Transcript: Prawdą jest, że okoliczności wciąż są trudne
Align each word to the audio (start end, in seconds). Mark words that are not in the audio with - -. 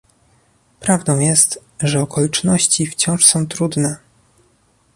Prawdą 0.79 1.19
jest, 1.19 1.59
że 1.79 2.01
okoliczności 2.01 2.85
wciąż 2.87 3.25
są 3.25 3.47
trudne 3.47 3.97